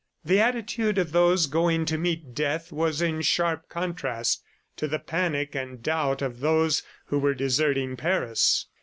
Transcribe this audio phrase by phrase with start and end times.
[0.25, 4.43] The attitude of those going to meet death was in sharp contrast
[4.77, 8.65] to the panic and doubt of those who were deserting Paris.